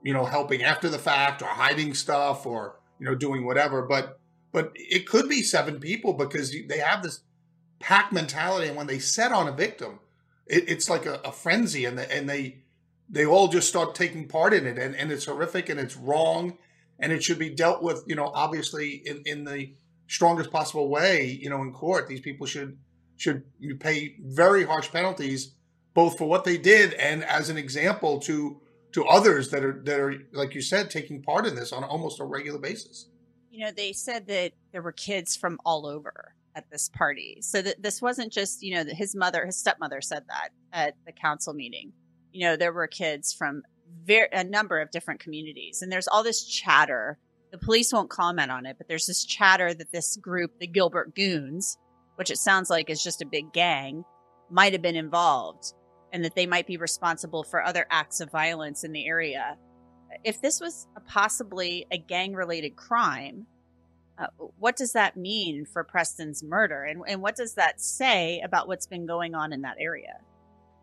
you 0.02 0.14
know 0.14 0.24
helping 0.24 0.62
after 0.62 0.88
the 0.88 0.98
fact 0.98 1.42
or 1.42 1.48
hiding 1.48 1.92
stuff 1.92 2.46
or 2.46 2.80
you 2.98 3.04
know 3.04 3.14
doing 3.14 3.44
whatever. 3.44 3.82
But 3.82 4.18
but 4.52 4.72
it 4.74 5.06
could 5.06 5.28
be 5.28 5.42
seven 5.42 5.80
people 5.80 6.14
because 6.14 6.54
they 6.68 6.78
have 6.78 7.02
this 7.02 7.20
pack 7.80 8.12
mentality. 8.12 8.68
And 8.68 8.76
when 8.76 8.86
they 8.86 8.98
set 8.98 9.32
on 9.32 9.46
a 9.46 9.52
victim 9.52 10.00
it, 10.48 10.68
it's 10.68 10.88
like 10.88 11.06
a, 11.06 11.20
a 11.24 11.32
frenzy, 11.32 11.84
and 11.84 11.98
the, 11.98 12.10
and 12.12 12.28
they 12.28 12.58
they 13.08 13.24
all 13.24 13.48
just 13.48 13.68
start 13.68 13.94
taking 13.94 14.26
part 14.26 14.52
in 14.52 14.66
it, 14.66 14.78
and, 14.78 14.94
and 14.96 15.12
it's 15.12 15.26
horrific 15.26 15.68
and 15.68 15.78
it's 15.78 15.96
wrong, 15.96 16.58
and 16.98 17.12
it 17.12 17.22
should 17.22 17.38
be 17.38 17.48
dealt 17.48 17.82
with, 17.82 18.04
you 18.06 18.14
know, 18.14 18.30
obviously 18.34 19.02
in, 19.06 19.22
in 19.24 19.44
the 19.44 19.72
strongest 20.08 20.50
possible 20.50 20.88
way, 20.90 21.24
you 21.24 21.48
know, 21.48 21.62
in 21.62 21.72
court. 21.72 22.06
These 22.06 22.20
people 22.20 22.46
should 22.46 22.76
should 23.18 23.44
you 23.58 23.76
pay 23.76 24.16
very 24.20 24.64
harsh 24.64 24.90
penalties, 24.90 25.54
both 25.92 26.16
for 26.16 26.26
what 26.26 26.44
they 26.44 26.56
did 26.56 26.94
and 26.94 27.22
as 27.24 27.50
an 27.50 27.58
example 27.58 28.18
to 28.20 28.60
to 28.92 29.04
others 29.04 29.50
that 29.50 29.62
are 29.62 29.82
that 29.84 30.00
are 30.00 30.14
like 30.32 30.54
you 30.54 30.62
said 30.62 30.90
taking 30.90 31.22
part 31.22 31.46
in 31.46 31.54
this 31.54 31.72
on 31.72 31.84
almost 31.84 32.20
a 32.20 32.24
regular 32.24 32.58
basis. 32.58 33.10
You 33.50 33.66
know, 33.66 33.72
they 33.72 33.92
said 33.92 34.26
that 34.28 34.52
there 34.72 34.82
were 34.82 34.92
kids 34.92 35.36
from 35.36 35.58
all 35.66 35.86
over 35.86 36.34
at 36.58 36.70
this 36.70 36.90
party. 36.90 37.38
So 37.40 37.62
that 37.62 37.82
this 37.82 38.02
wasn't 38.02 38.32
just, 38.32 38.62
you 38.62 38.74
know, 38.74 38.84
that 38.84 38.94
his 38.94 39.14
mother, 39.14 39.46
his 39.46 39.56
stepmother 39.56 40.00
said 40.02 40.24
that 40.28 40.50
at 40.72 40.94
the 41.06 41.12
council 41.12 41.54
meeting. 41.54 41.92
You 42.32 42.46
know, 42.46 42.56
there 42.56 42.72
were 42.72 42.86
kids 42.86 43.32
from 43.32 43.62
very, 44.04 44.28
a 44.32 44.44
number 44.44 44.80
of 44.80 44.90
different 44.90 45.20
communities. 45.20 45.80
And 45.80 45.90
there's 45.90 46.08
all 46.08 46.22
this 46.22 46.44
chatter. 46.44 47.18
The 47.52 47.58
police 47.58 47.92
won't 47.92 48.10
comment 48.10 48.50
on 48.50 48.66
it, 48.66 48.76
but 48.76 48.88
there's 48.88 49.06
this 49.06 49.24
chatter 49.24 49.72
that 49.72 49.92
this 49.92 50.16
group, 50.16 50.58
the 50.58 50.66
Gilbert 50.66 51.14
Goons, 51.14 51.78
which 52.18 52.32
it 52.32 52.38
sounds 52.38 52.68
like 52.68 52.90
is 52.90 53.02
just 53.02 53.22
a 53.22 53.26
big 53.26 53.52
gang, 53.52 54.04
might 54.50 54.72
have 54.72 54.82
been 54.82 54.96
involved 54.96 55.72
and 56.12 56.24
that 56.24 56.34
they 56.34 56.46
might 56.46 56.66
be 56.66 56.76
responsible 56.76 57.44
for 57.44 57.62
other 57.62 57.86
acts 57.90 58.20
of 58.20 58.30
violence 58.30 58.82
in 58.82 58.90
the 58.90 59.06
area. 59.06 59.56
If 60.24 60.40
this 60.40 60.60
was 60.60 60.88
a 60.96 61.00
possibly 61.00 61.86
a 61.92 61.98
gang 61.98 62.32
related 62.32 62.74
crime, 62.74 63.46
uh, 64.18 64.26
what 64.58 64.74
does 64.74 64.94
that 64.94 65.16
mean 65.16 65.64
for 65.64 65.84
Preston's 65.84 66.42
murder? 66.42 66.82
And, 66.82 67.02
and 67.06 67.22
what 67.22 67.36
does 67.36 67.54
that 67.54 67.80
say 67.80 68.40
about 68.44 68.66
what's 68.66 68.86
been 68.86 69.06
going 69.06 69.36
on 69.36 69.52
in 69.52 69.62
that 69.62 69.76
area? 69.78 70.18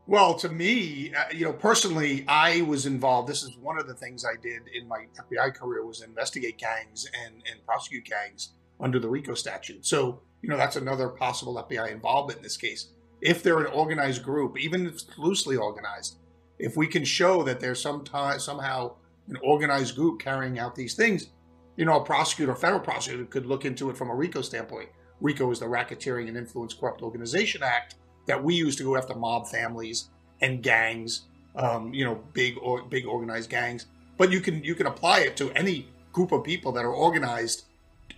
Well, 0.08 0.36
to 0.36 0.50
me, 0.50 1.13
uh, 1.13 1.25
you 1.34 1.46
know, 1.46 1.54
personally, 1.54 2.24
I 2.27 2.62
was 2.62 2.86
involved. 2.86 3.27
This 3.27 3.44
is 3.44 3.58
one 3.58 3.77
of 3.77 3.88
the 3.88 3.96
things 3.96 4.24
I 4.24 4.39
did 4.39 4.62
in 4.74 4.88
my 4.88 5.08
FBI 5.20 5.54
career 5.56 5.84
was 5.86 6.01
investigate 6.01 6.60
gangs 6.60 7.10
and, 7.25 7.42
and 7.51 7.65
prosecute 7.65 8.06
gangs 8.06 8.54
under 8.80 9.00
the 9.00 9.10
RICO 9.10 9.34
statute. 9.34 9.86
So, 9.86 10.22
you 10.46 10.52
know, 10.52 10.58
that's 10.58 10.75
another 10.75 11.10
possible 11.10 11.56
FBI 11.56 11.92
involvement 11.92 12.38
in 12.38 12.44
this 12.44 12.56
case. 12.56 12.90
If 13.20 13.42
they're 13.42 13.62
an 13.62 13.74
organized 13.74 14.22
group, 14.22 14.60
even 14.60 14.86
if 14.86 14.94
it's 14.94 15.18
loosely 15.18 15.56
organized, 15.56 16.18
if 16.60 16.78
we 16.78 16.86
can 16.86 17.04
show 17.04 17.42
that 17.42 17.60
there's 17.60 17.82
some 17.82 18.04
time, 18.04 18.38
somehow 18.38 18.94
an 19.28 19.38
organized 19.44 19.96
group 19.96 20.22
carrying 20.22 20.60
out 20.60 20.75
these 20.75 20.94
things, 20.94 21.30
you 21.78 21.84
know, 21.84 22.00
a 22.00 22.06
prosecutor, 22.06 22.52
a 22.52 22.56
federal 22.56 22.80
prosecutor 22.80 23.25
could 23.25 23.48
look 23.48 23.66
into 23.66 23.90
it 23.90 23.98
from 23.98 24.12
a 24.12 24.14
RICO 24.14 24.44
standpoint. 24.44 24.90
RICO 25.20 25.50
is 25.50 25.58
the 25.58 25.66
Racketeering 25.66 26.28
and 26.28 26.38
Influence 26.38 26.75
Corrupt 26.75 27.02
Organization 27.02 27.64
Act 27.64 27.96
that 28.28 28.44
we 28.44 28.54
use 28.54 28.75
to 28.75 28.84
go 28.84 28.96
after 28.96 29.16
mob 29.16 29.48
families 29.48 30.10
and 30.42 30.62
gangs, 30.62 31.22
um, 31.56 31.92
you 31.92 32.06
know, 32.06 32.22
big 32.34 32.54
or 32.62 32.84
big 32.84 33.08
organized 33.08 33.50
gangs. 33.50 33.88
But 34.20 34.32
you 34.32 34.42
can 34.42 34.64
you 34.64 34.75
can 34.75 34.86
apply 34.86 35.22
it 35.22 35.36
to 35.38 35.50
any 35.54 35.88
group 36.14 36.32
of 36.32 36.44
people 36.44 36.72
that 36.74 36.86
are 36.86 36.94
organized 36.94 37.64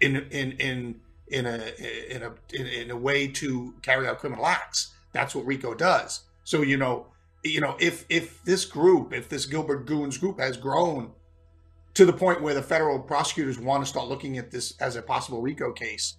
in 0.01 0.17
in 0.29 0.51
in 0.59 0.99
in 1.29 1.45
a 1.45 1.61
in 2.09 2.23
a 2.23 2.33
in, 2.53 2.67
in 2.67 2.91
a 2.91 2.97
way 2.97 3.27
to 3.27 3.75
carry 3.81 4.07
out 4.07 4.19
criminal 4.19 4.45
acts. 4.45 4.93
That's 5.13 5.35
what 5.35 5.45
RICO 5.45 5.73
does. 5.73 6.21
So 6.43 6.61
you 6.61 6.77
know, 6.77 7.07
you 7.43 7.61
know, 7.61 7.75
if 7.79 8.05
if 8.09 8.43
this 8.43 8.65
group, 8.65 9.13
if 9.13 9.29
this 9.29 9.45
Gilbert 9.45 9.85
Goons 9.85 10.17
group 10.17 10.39
has 10.39 10.57
grown 10.57 11.11
to 11.93 12.05
the 12.05 12.13
point 12.13 12.41
where 12.41 12.53
the 12.53 12.61
federal 12.61 12.99
prosecutors 12.99 13.59
want 13.59 13.83
to 13.83 13.89
start 13.89 14.07
looking 14.07 14.37
at 14.37 14.51
this 14.51 14.79
as 14.79 14.95
a 14.95 15.01
possible 15.01 15.41
RICO 15.41 15.71
case, 15.71 16.17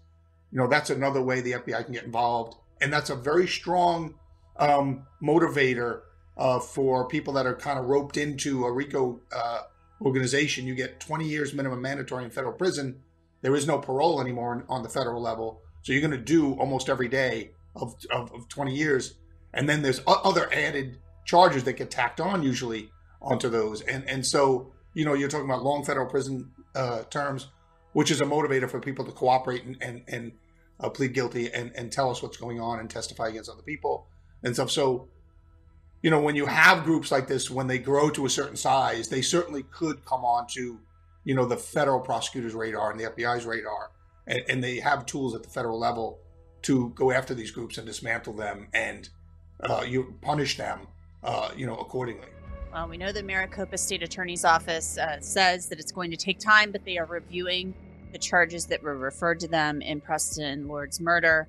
you 0.51 0.59
know, 0.59 0.67
that's 0.67 0.91
another 0.91 1.23
way 1.23 1.41
the 1.41 1.53
FBI 1.53 1.85
can 1.85 1.95
get 1.95 2.05
involved, 2.05 2.57
and 2.81 2.93
that's 2.93 3.11
a 3.11 3.15
very 3.15 3.47
strong 3.47 4.15
um, 4.57 5.07
motivator 5.23 6.01
uh, 6.37 6.59
for 6.59 7.07
people 7.09 7.33
that 7.35 7.47
are 7.47 7.55
kind 7.55 7.79
of 7.79 7.87
roped 7.87 8.17
into 8.17 8.65
a 8.65 8.73
RICO 8.73 9.21
uh, 9.35 9.61
organization. 10.03 10.67
You 10.67 10.75
get 10.75 11.01
20 11.01 11.27
years 11.27 11.53
minimum 11.53 11.81
mandatory 11.81 12.25
in 12.25 12.31
federal 12.31 12.53
prison. 12.53 13.03
There 13.43 13.55
is 13.55 13.67
no 13.67 13.79
parole 13.79 14.21
anymore 14.21 14.65
on 14.69 14.83
the 14.83 14.89
federal 14.89 15.23
level, 15.23 15.61
so 15.83 15.93
you're 15.93 16.01
going 16.01 16.11
to 16.11 16.19
do 16.19 16.55
almost 16.55 16.89
every 16.89 17.09
day 17.09 17.53
of, 17.77 17.95
of, 18.11 18.33
of 18.33 18.49
20 18.49 18.75
years, 18.75 19.15
and 19.55 19.69
then 19.69 19.83
there's 19.83 20.01
other 20.07 20.53
added 20.53 20.99
charges 21.25 21.65
that 21.65 21.75
get 21.75 21.91
tacked 21.91 22.21
on 22.21 22.43
usually 22.43 22.91
onto 23.21 23.49
those, 23.49 23.81
and 23.83 24.09
and 24.09 24.25
so 24.25 24.73
you 24.95 25.05
know 25.05 25.15
you're 25.15 25.29
talking 25.29 25.47
about 25.47 25.63
long 25.63 25.85
federal 25.85 26.07
prison 26.07 26.51
uh, 26.75 27.03
terms 27.05 27.49
which 27.93 28.11
is 28.11 28.21
a 28.21 28.25
motivator 28.25 28.71
for 28.71 28.81
people 28.81 29.05
to 29.05 29.13
cooperate 29.13 29.65
and 29.65 29.77
and, 29.81 30.03
and 30.09 30.33
uh, 30.81 30.89
plead 30.89 31.13
guilty 31.13 31.53
and, 31.53 31.73
and 31.75 31.91
tell 31.91 32.11
us 32.11 32.23
what's 32.23 32.37
going 32.37 32.61
on 32.61 32.79
and 32.79 32.89
testify 32.89 33.29
against 33.29 33.51
other 33.51 33.63
people 33.63 34.07
and 34.43 34.55
stuff. 34.55 34.71
So, 34.71 35.09
you 36.03 36.11
know, 36.11 36.21
when 36.21 36.37
you 36.37 36.47
have 36.47 36.85
groups 36.85 37.11
like 37.11 37.27
this, 37.27 37.51
when 37.51 37.67
they 37.67 37.79
grow 37.79 38.11
to 38.11 38.27
a 38.27 38.31
certain 38.31 38.57
size, 38.57 39.09
they 39.09 39.23
certainly 39.23 39.65
could 39.65 40.05
come 40.05 40.25
on 40.25 40.47
to, 40.55 40.79
you 41.29 41.35
know, 41.35 41.45
the 41.45 41.59
federal 41.59 42.01
prosecutor's 42.01 42.55
radar 42.55 42.91
and 42.91 42.99
the 42.99 43.05
FBI's 43.05 43.45
radar, 43.45 43.91
and, 44.27 44.41
and 44.49 44.65
they 44.65 44.81
have 44.81 45.05
tools 45.05 45.35
at 45.35 45.43
the 45.43 45.49
federal 45.51 45.79
level 45.79 46.21
to 46.63 46.89
go 46.95 47.13
after 47.13 47.35
these 47.35 47.51
groups 47.51 47.77
and 47.77 47.87
dismantle 47.87 48.33
them 48.33 48.69
and 48.73 49.11
uh, 49.61 49.85
you 49.87 50.17
punish 50.23 50.57
them, 50.57 50.89
uh, 51.23 51.51
you 51.55 51.67
know, 51.67 51.77
accordingly. 51.77 52.29
Well, 52.73 52.89
we 52.89 52.97
know 52.97 53.13
the 53.13 53.23
Maricopa 53.23 53.77
State 53.77 54.03
Attorney's 54.03 54.43
Office 54.43 54.97
uh, 54.97 55.21
says 55.21 55.69
that 55.69 55.79
it's 55.79 55.93
going 55.93 56.11
to 56.13 56.17
take 56.17 56.39
time, 56.39 56.73
but 56.73 56.87
they 56.87 56.97
are 56.97 57.05
reviewing 57.05 57.75
the 58.11 58.19
charges 58.19 58.65
that 58.69 58.83
were 58.83 58.97
referred 58.97 59.39
to 59.41 59.49
them 59.49 59.83
in 59.83 60.01
Preston 60.01 60.67
Lord's 60.67 60.99
murder. 60.99 61.47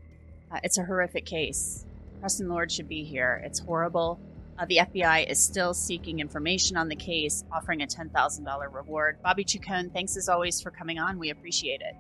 Uh, 0.51 0.59
it's 0.62 0.77
a 0.77 0.83
horrific 0.83 1.25
case. 1.25 1.86
Preston 2.19 2.50
Lord 2.50 2.69
should 2.69 2.89
be 2.89 3.05
here. 3.05 3.41
It's 3.45 3.59
horrible. 3.59 4.19
Uh, 4.60 4.66
the 4.66 4.78
FBI 4.78 5.30
is 5.30 5.39
still 5.39 5.74
seeking 5.74 6.20
information 6.20 6.75
on 6.75 6.89
the 6.89 6.96
case, 6.96 7.46
offering 7.50 7.82
a 7.82 7.88
$10,000 7.88 8.74
reward. 8.74 9.18
Bobby 9.24 9.46
Chacon, 9.46 9.89
thanks 9.89 10.18
as 10.18 10.28
always 10.28 10.60
for 10.60 10.70
coming 10.70 11.00
on. 11.00 11.18
We 11.18 11.30
appreciate 11.30 11.80
it. 11.80 11.96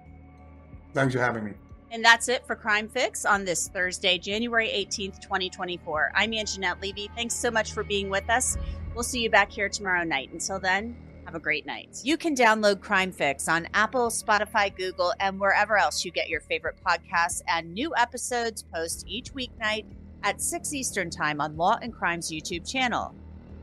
Thanks 0.93 1.13
for 1.13 1.21
having 1.21 1.45
me. 1.45 1.53
And 1.91 2.03
that's 2.03 2.27
it 2.27 2.45
for 2.45 2.55
Crime 2.55 2.89
Fix 2.89 3.23
on 3.23 3.45
this 3.45 3.69
Thursday, 3.69 4.17
January 4.17 4.67
18th, 4.67 5.21
2024. 5.21 6.11
I'm 6.13 6.31
Angenette 6.31 6.81
Levy. 6.81 7.09
Thanks 7.15 7.33
so 7.33 7.49
much 7.49 7.71
for 7.71 7.83
being 7.83 8.09
with 8.09 8.29
us. 8.29 8.57
We'll 8.93 9.03
see 9.03 9.21
you 9.21 9.29
back 9.29 9.49
here 9.49 9.69
tomorrow 9.69 10.03
night. 10.03 10.29
Until 10.33 10.59
then, 10.59 10.97
have 11.23 11.35
a 11.35 11.39
great 11.39 11.65
night. 11.65 12.01
You 12.03 12.17
can 12.17 12.35
download 12.35 12.81
Crime 12.81 13.13
Fix 13.13 13.47
on 13.47 13.69
Apple, 13.73 14.09
Spotify, 14.09 14.75
Google, 14.75 15.13
and 15.21 15.39
wherever 15.39 15.77
else 15.77 16.03
you 16.03 16.11
get 16.11 16.27
your 16.27 16.41
favorite 16.41 16.75
podcasts. 16.85 17.41
And 17.47 17.73
new 17.73 17.93
episodes 17.95 18.63
post 18.63 19.05
each 19.07 19.33
weeknight 19.33 19.85
at 20.23 20.41
6 20.41 20.73
Eastern 20.73 21.09
Time 21.09 21.39
on 21.41 21.55
Law 21.55 21.77
and 21.81 21.93
Crime's 21.93 22.31
YouTube 22.31 22.69
channel. 22.69 23.13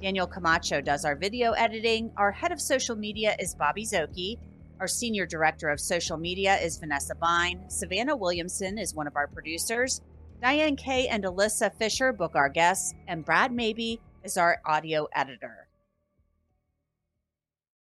Daniel 0.00 0.26
Camacho 0.26 0.80
does 0.80 1.04
our 1.04 1.16
video 1.16 1.52
editing. 1.52 2.10
Our 2.16 2.30
head 2.30 2.52
of 2.52 2.60
social 2.60 2.96
media 2.96 3.36
is 3.38 3.54
Bobby 3.54 3.84
Szoke. 3.84 4.38
Our 4.78 4.88
senior 4.88 5.26
director 5.26 5.70
of 5.70 5.80
social 5.80 6.16
media 6.16 6.56
is 6.56 6.78
Vanessa 6.78 7.14
Bein. 7.14 7.68
Savannah 7.68 8.16
Williamson 8.16 8.78
is 8.78 8.94
one 8.94 9.06
of 9.06 9.16
our 9.16 9.26
producers. 9.26 10.02
Diane 10.42 10.76
Kaye 10.76 11.08
and 11.08 11.24
Alyssa 11.24 11.72
Fisher 11.74 12.12
book 12.12 12.34
our 12.34 12.50
guests, 12.50 12.94
and 13.08 13.24
Brad 13.24 13.52
Maybe 13.52 14.00
is 14.22 14.36
our 14.36 14.60
audio 14.66 15.08
editor. 15.14 15.65